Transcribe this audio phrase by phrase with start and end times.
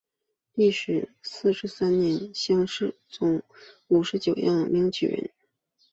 [0.55, 0.73] 万历
[1.21, 3.43] 四十三年乡试中
[3.87, 5.29] 五十九名举人。